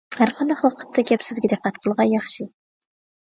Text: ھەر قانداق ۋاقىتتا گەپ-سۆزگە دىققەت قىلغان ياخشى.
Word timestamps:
ھەر 0.19 0.29
قانداق 0.37 0.61
ۋاقىتتا 0.67 1.03
گەپ-سۆزگە 1.11 1.51
دىققەت 1.53 1.77
قىلغان 1.83 2.09
ياخشى. 2.13 2.47